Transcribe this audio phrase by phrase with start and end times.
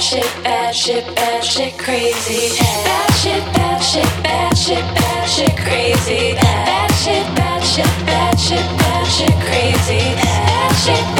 [0.00, 2.58] bad shit, bad shit, bad shit, crazy.
[2.58, 6.34] Bad shit, bad shit, bad shit, bad shit, crazy.
[6.36, 10.14] Bad shit, bad shit, bad shit, bad shit, crazy.
[10.16, 11.19] Bad shit.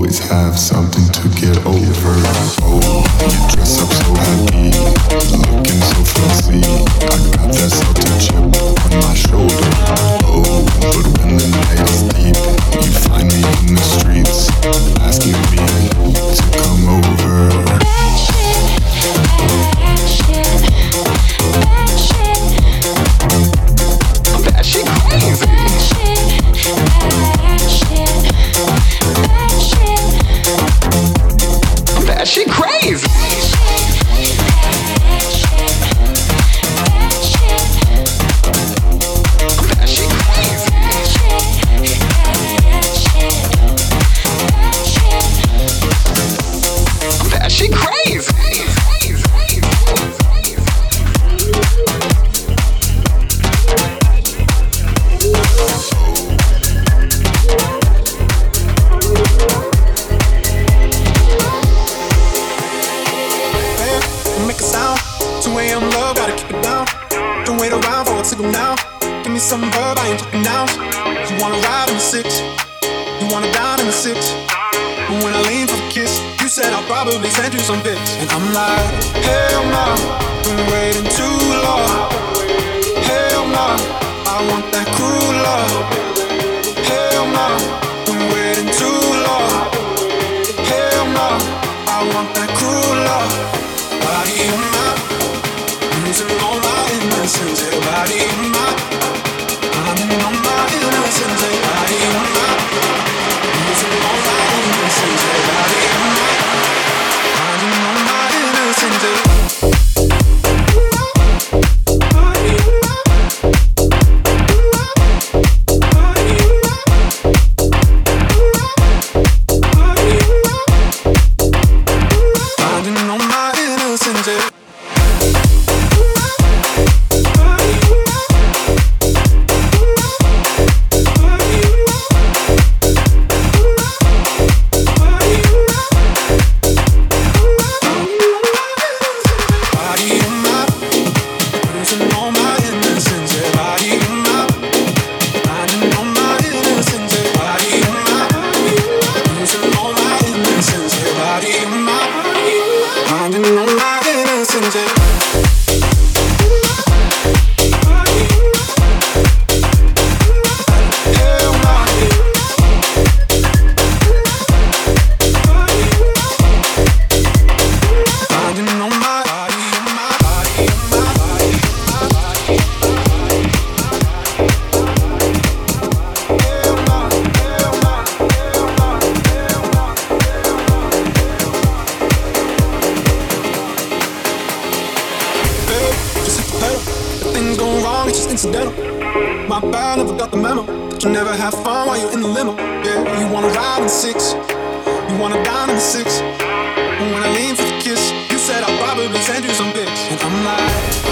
[0.00, 2.14] always have something to get over.
[2.62, 4.59] Oh, you dress up so happy.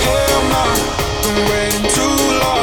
[0.08, 0.74] am I?
[1.22, 2.57] Been waiting too long.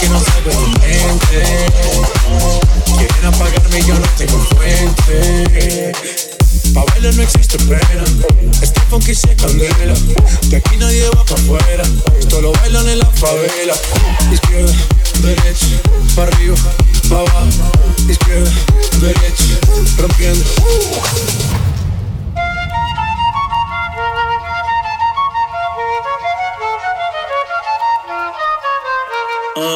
[0.00, 0.74] que no salgo de mi.
[2.96, 5.92] Quieren apagarme y yo no tengo fuente.
[6.74, 8.04] Pa' bailar no existe pena.
[8.60, 9.94] Este funky se candela.
[10.48, 11.84] De aquí nadie va pa' afuera.
[12.18, 13.74] Esto lo bailan en la favela.
[14.32, 14.72] Izquierda,
[15.22, 15.66] derecha,
[16.14, 16.56] pa' arriba,
[17.08, 17.72] pa' abajo.
[18.08, 18.50] Izquierda,
[19.00, 19.58] derecha,
[19.98, 20.44] rompiendo.
[29.66, 29.68] É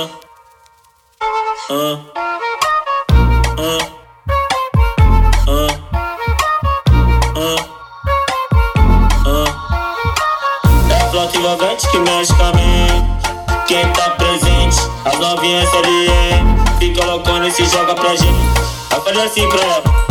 [11.36, 13.04] envolvente que mexe com a mente.
[13.66, 16.06] Quem tá presente, as novinhas ali,
[16.78, 18.38] fica loucona e se joga pra gente.
[18.90, 20.09] vai fazer assim pra ela.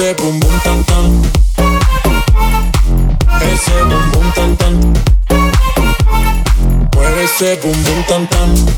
[0.00, 1.22] Ese bum bum tan tan.
[3.52, 4.74] Ese bum bum tan tan.
[6.94, 8.69] Mueve ese bum bum tan tan.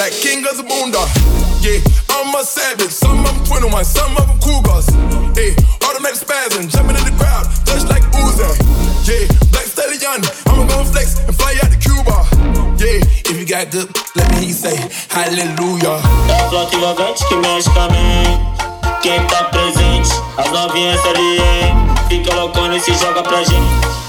[0.00, 1.12] like king of the boondock.
[1.60, 1.76] Yeah,
[2.08, 2.88] I'm a savage.
[2.88, 4.88] Some of them 21, some of them cougars.
[5.36, 5.52] Hey,
[5.84, 8.48] automatic spasm, jumping in the crowd, just like Uzi.
[9.04, 12.16] Yeah, black stallion, I'ma go flex and fly out to Cuba.
[12.80, 14.80] Yeah, if you got good, let me hear you say
[15.12, 16.00] hallelujah.
[16.32, 18.40] É a flota envolvente que mexe com a mente.
[19.02, 20.08] Quem tá presente,
[20.38, 21.76] as novinhas ali, hein?
[22.08, 23.68] Fica loucona e se joga pra gente.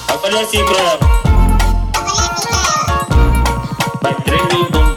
[0.09, 0.99] Eu falei assim pra ela.
[4.01, 4.90] Vai tremendo,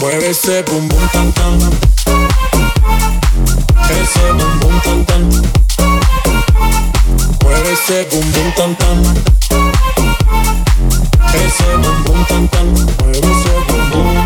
[0.00, 1.58] Mueve ese bum bum tan tan.
[3.90, 5.22] Ese bum bum tan tan.
[7.42, 8.98] Mueve ese bum bum tan tan.
[11.34, 12.66] Ese bum bum tan tan.
[12.98, 14.16] Mueve ese bum bum.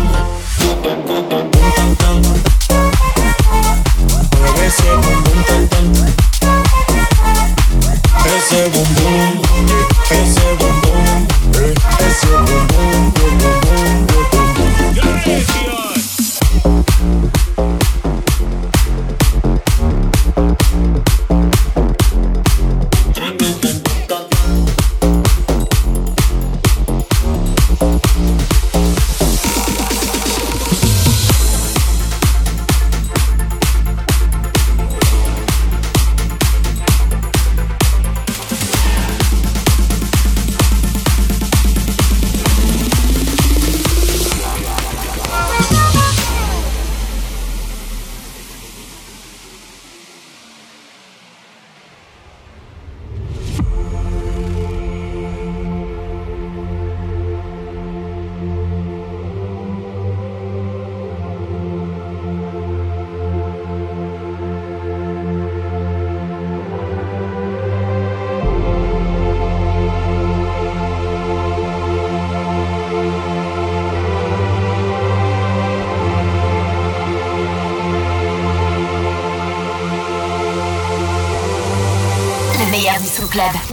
[4.65, 5.87] Ese bum bum tan tan.
[8.25, 9.34] Ese bum bum.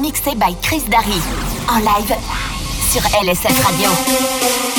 [0.00, 1.20] Mixé by Chris Darry.
[1.68, 2.14] En live
[2.90, 4.71] sur LSF Radio.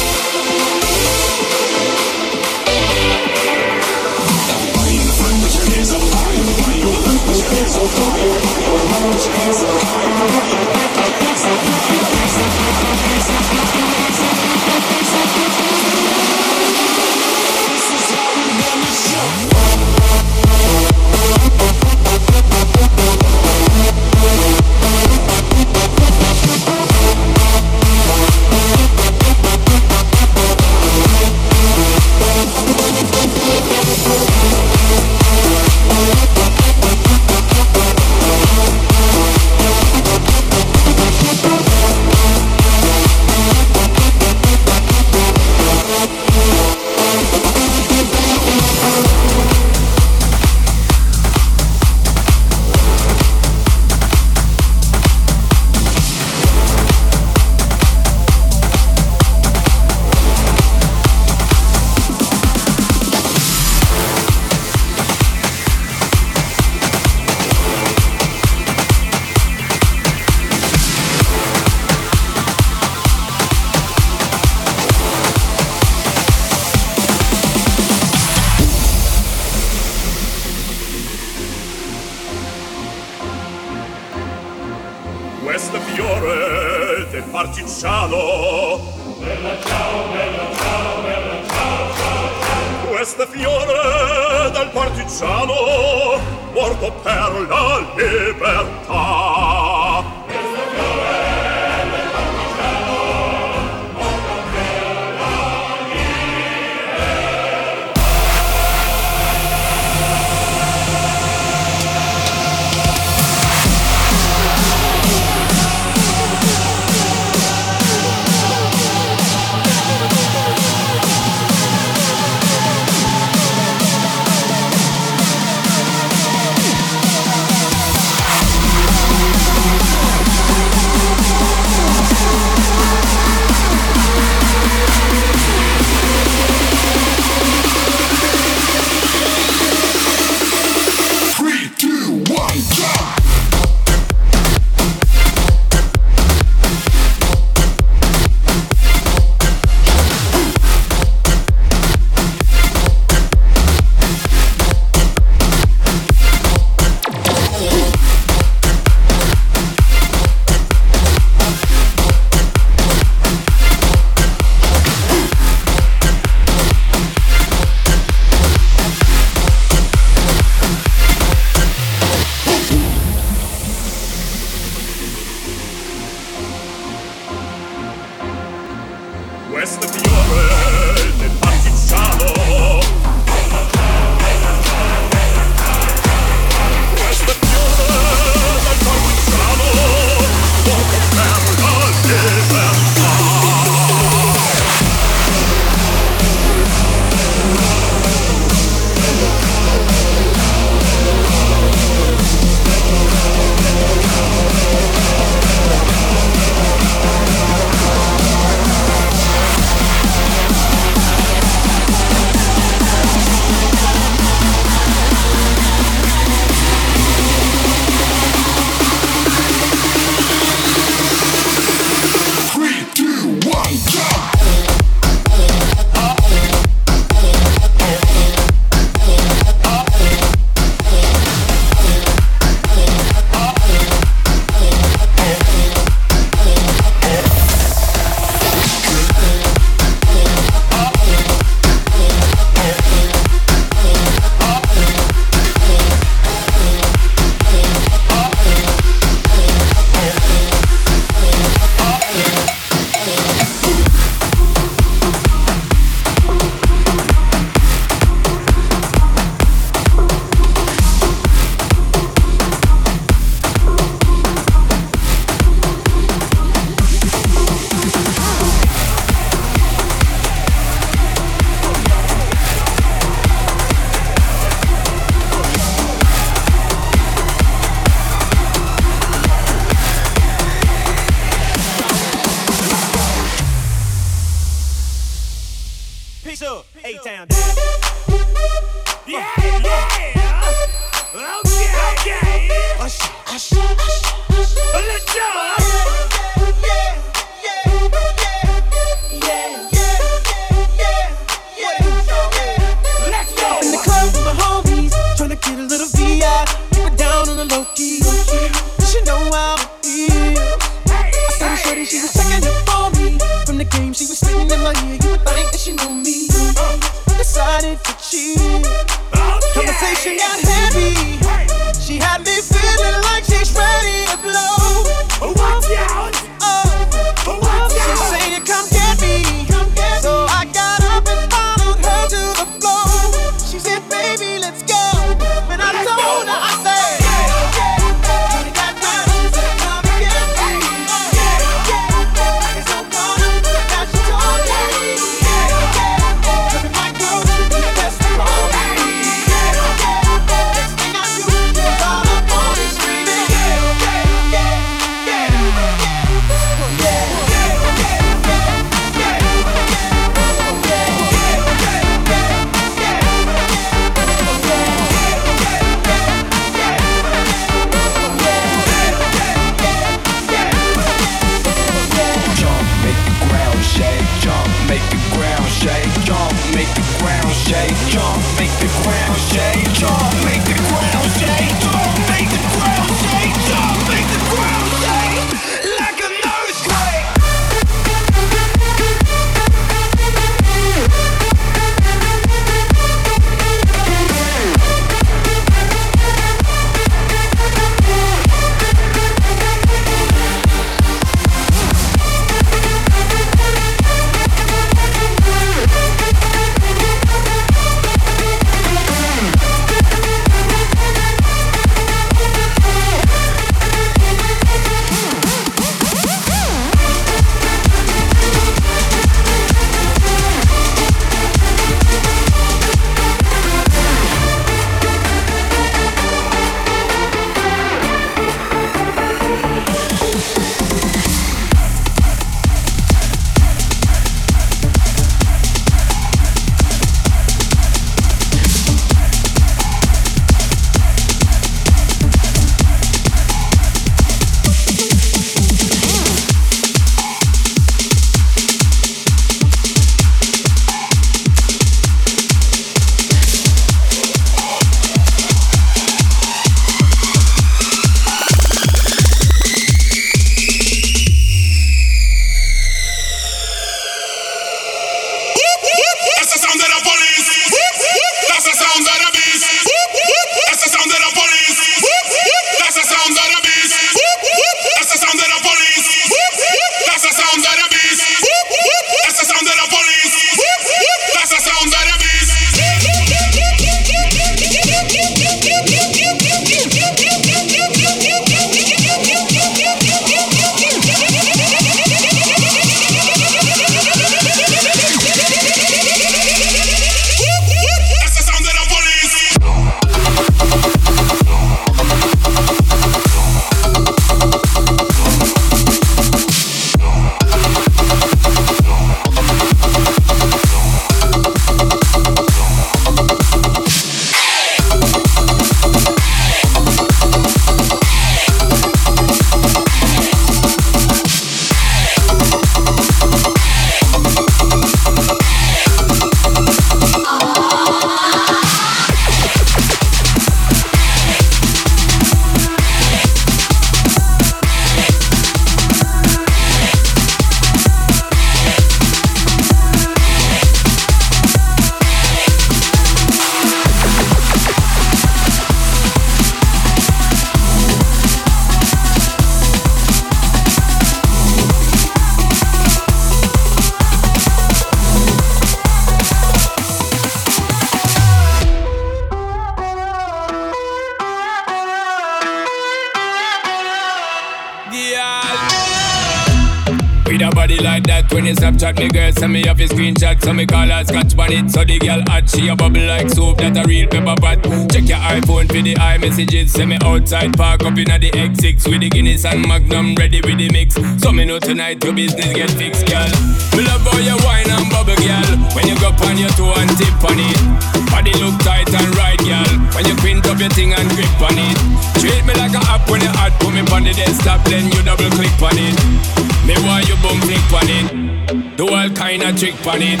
[568.60, 571.64] Snapchat me girl send me off a screenshot So me call her scotch bonnet So
[571.64, 574.44] the girl hot she a bubble like soap That a real pepper pot.
[574.68, 578.84] Check your iPhone for the iMessages Send me outside park up inna the X6 With
[578.84, 580.76] the Guinness and Magnum ready with the mix.
[581.00, 583.08] So me know tonight your business get fixed girl.
[583.56, 585.30] Me love how you wine and bubble girl.
[585.56, 587.40] When you go on your toe and tip on it.
[587.88, 589.56] Body look tight and right girl.
[589.72, 591.56] When you quint up your thing and grip on it.
[591.96, 594.82] Treat me like a app when you hot Put me on the desktop then you
[594.84, 597.20] double click on it Me want you bum
[597.68, 598.56] it.
[598.56, 600.00] Do all kind of trick it.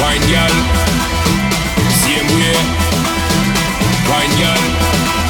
[0.00, 0.54] Wine girl.
[2.02, 2.56] Same way.
[4.08, 4.62] Wine girl.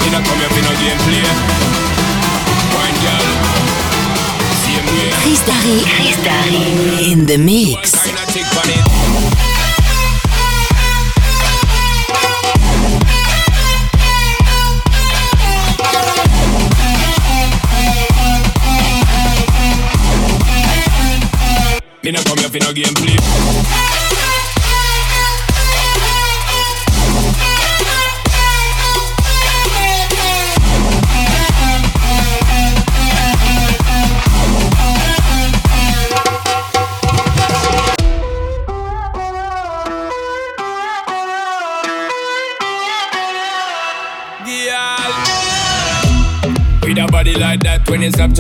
[0.03, 1.27] You know come no game play.
[2.75, 3.27] Wine girl.
[4.63, 5.11] Same way.
[5.21, 5.79] Chris Darry.
[5.95, 7.13] Chris Darry.
[7.13, 7.90] In the mix.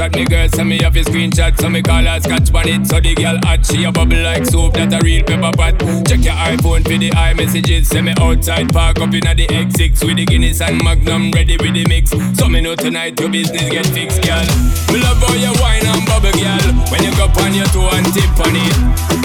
[0.01, 1.53] When me girl send me off a screenshot.
[1.61, 3.66] So me call her scotch bonnet So the girl hot.
[3.66, 5.76] She a bubble like soap That a real pepper pot.
[6.09, 10.16] Check your iPhone for the iMessages Send me outside park up inna the X6 With
[10.16, 12.16] the Guinness and Magnum ready with the mix.
[12.38, 14.48] So me know tonight your business get fixed girl.
[14.88, 16.66] Me love how you wine and bubble girl.
[16.88, 18.76] When you go on your toe and tip on it.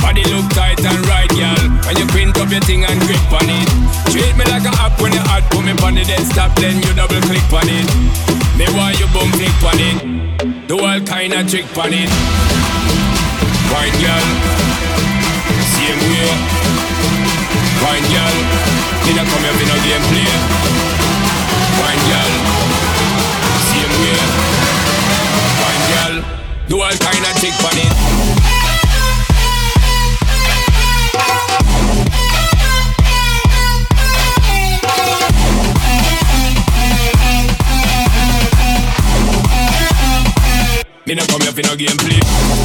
[0.04, 1.64] Body look tight and right girl.
[1.88, 3.68] When you print up your thing and grip on it.
[4.12, 5.48] Treat me like a app when you hot.
[5.56, 7.88] Put me on the desktop then you double click on it.
[8.60, 10.25] Me want you bum click on it
[10.68, 12.10] Do all kind of trick on it.
[13.72, 14.28] Wine girl
[15.72, 16.32] Same way.
[17.80, 18.36] Wine girl
[19.06, 20.32] You know come here for no game play
[21.80, 22.32] Wine girl
[23.70, 24.20] Same way.
[25.62, 26.16] Wine girl
[26.68, 28.55] Do all kind of trick on it
[41.08, 42.65] Me no come here for no game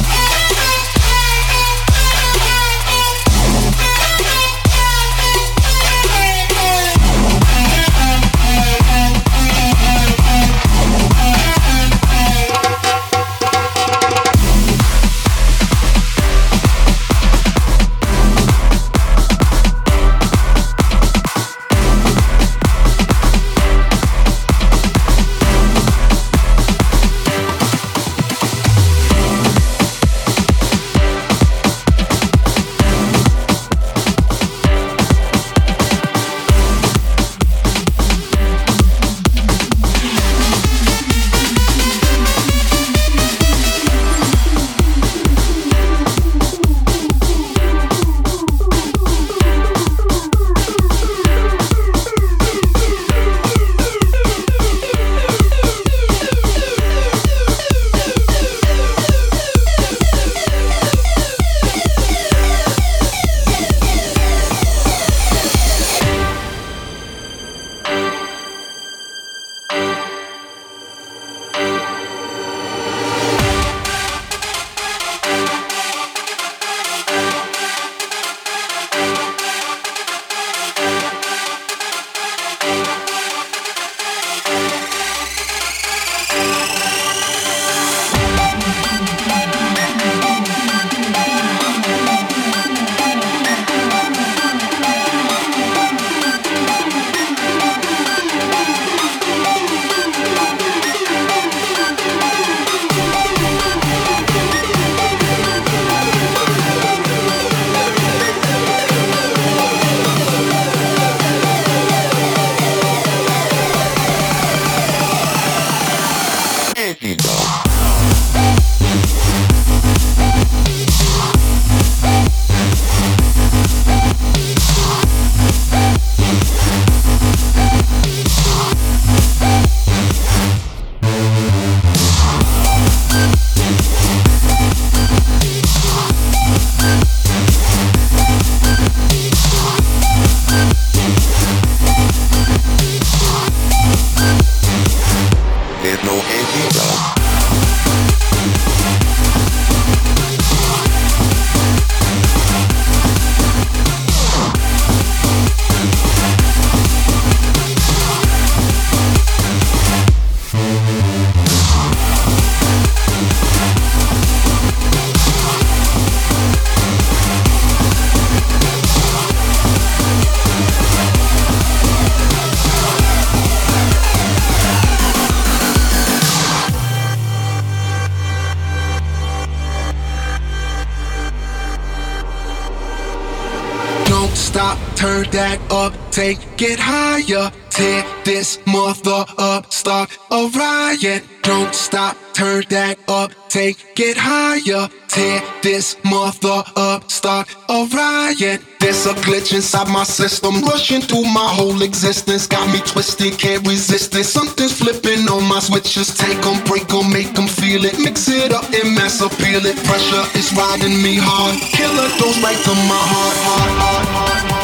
[185.31, 187.51] that up, take it higher.
[187.69, 191.23] Tear this mother up, start a riot.
[191.41, 194.89] Don't stop, turn that up, take it higher.
[195.07, 198.61] Tear this mother up, start a riot.
[198.79, 202.45] There's a glitch inside my system, rushing through my whole existence.
[202.45, 204.25] Got me twisted, can't resist it.
[204.25, 206.15] Something's flipping on my switches.
[206.15, 207.97] Take them, break them, make them feel it.
[207.99, 209.77] Mix it up and mass appeal it.
[209.85, 211.55] Pressure is riding me hard.
[211.71, 214.60] Killer goes right to my heart, heart, heart, heart,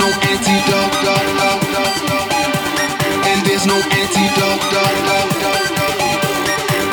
[0.00, 1.06] no antidote.
[3.30, 4.74] And there's no antidote.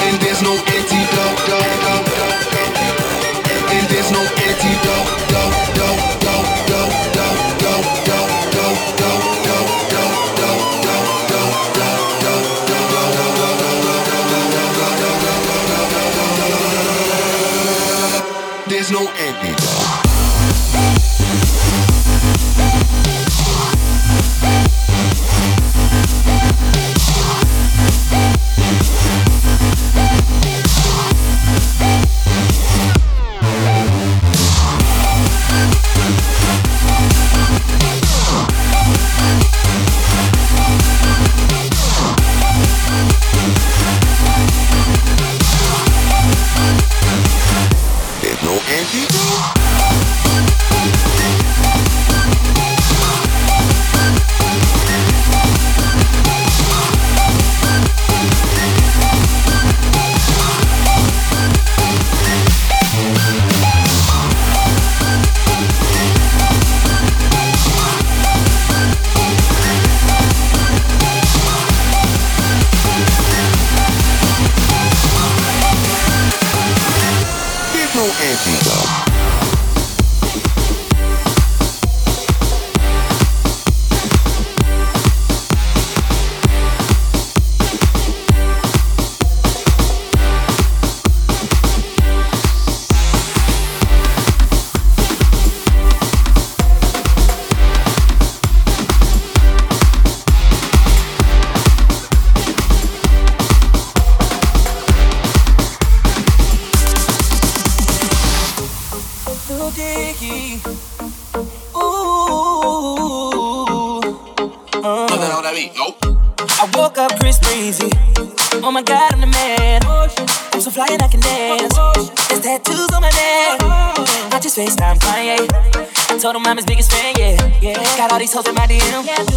[0.05, 1.49] And there's no antidote.
[3.72, 5.08] And there's no antidote.
[18.70, 19.57] There's no antidote.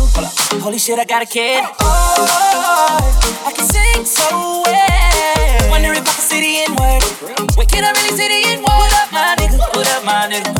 [0.07, 0.61] DM.
[0.61, 1.65] Holy shit, I got a kid.
[1.81, 5.71] Oh, I can sing so well.
[5.71, 7.03] Wonder if I can see the N word.
[7.57, 8.69] Wait, can I really see the N word?
[8.69, 9.59] What up, my nigga?
[9.59, 10.60] What up, my nigga?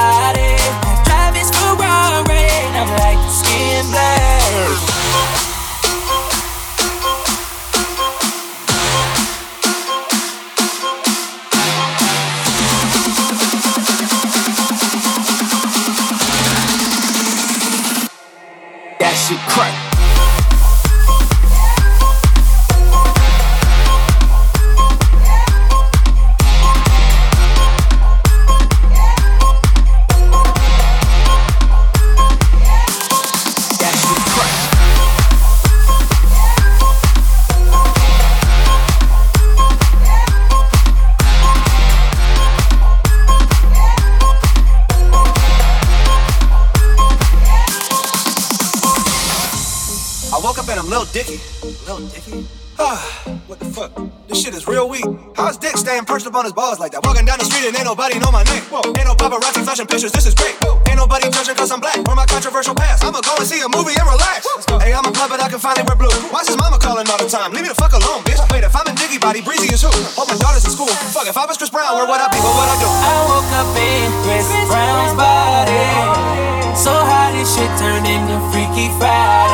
[51.71, 51.85] Dicky.
[51.87, 52.47] Lil Dicky?
[52.79, 52.99] Ah,
[53.47, 53.91] what the fuck?
[54.27, 55.05] This shit is real weak.
[55.35, 57.03] How's Dick staying perched up on his balls like that?
[57.05, 58.63] Walking down the street and ain't nobody know my name.
[58.67, 58.81] Whoa.
[58.95, 60.55] Ain't no paparazzi flashing pictures, this is great.
[60.63, 60.81] Whoa.
[60.89, 63.03] Ain't nobody judging cause I'm black or my controversial past.
[63.05, 64.47] I'ma go and see a movie and relax.
[64.55, 64.79] Let's go.
[64.79, 66.11] Hey, I'm a blood, but I can finally wear blue.
[66.33, 67.53] Why's his mama calling all the time?
[67.53, 68.41] Leave me the fuck alone, bitch.
[68.51, 69.91] Wait, if I'm in Dicky body, Breezy is who?
[70.17, 70.91] Hope my daughter's in school.
[71.15, 72.39] Fuck, if I was Chris Brown, where would I be?
[72.41, 72.89] What would I do?
[72.89, 76.41] I woke up in Chris Brown's body.
[76.75, 79.50] So how this shit turned into Freaky Friday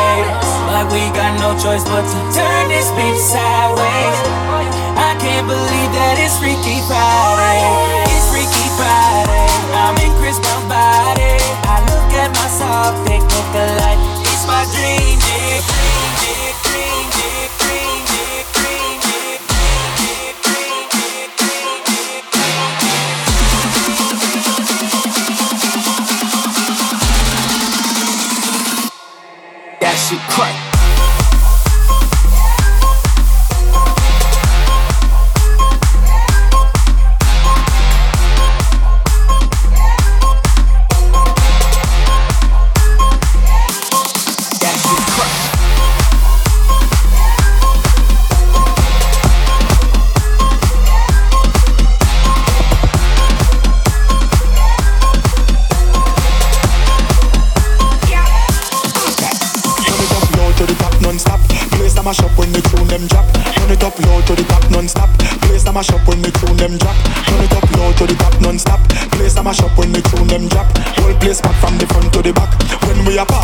[0.78, 4.18] like we got no choice but to turn this bitch sideways.
[4.94, 7.66] I can't believe that it's Freaky Friday.
[8.14, 9.50] It's Freaky Friday.
[9.74, 11.34] I'm in Chris Brown body.
[11.66, 13.98] I look at myself, pick up the light.
[14.22, 19.42] It's my dream dick, dream dick, dream dick, dream dick, dream dick.
[29.82, 30.67] That shit.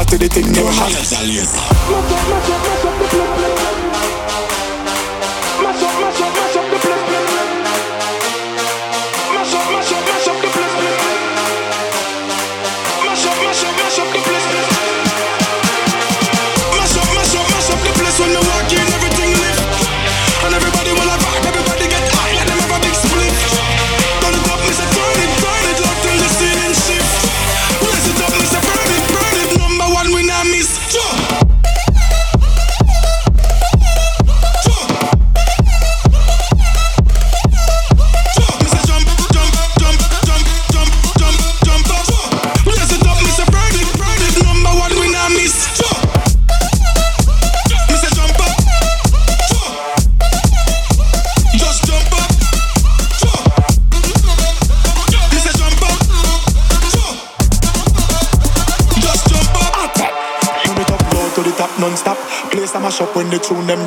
[0.07, 0.29] To the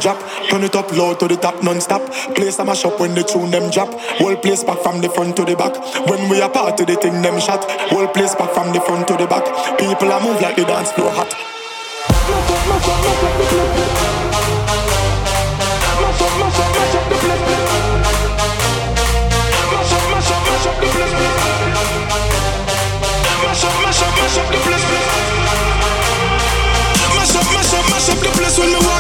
[0.01, 0.19] drop.
[0.51, 2.03] Turn it up low to the top non-stop.
[2.35, 3.93] Place a mash up when the tune them drop.
[4.19, 5.75] Whole place back from the front to the back.
[6.09, 7.65] When we are part of the thing them shot.
[7.91, 9.45] Whole place back from the front to the back.
[9.79, 11.35] People are move like the dance floor hot.
[15.97, 17.43] Mash up, mash up, mash up the place.
[19.73, 21.13] Mash up, mash up, mash up the place.
[23.43, 24.85] Mash up, mash up, mash up the place.
[27.17, 28.57] Mash up, mash up, mash up the place.
[28.59, 28.96] When me walk.